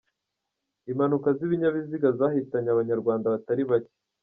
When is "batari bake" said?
3.33-3.93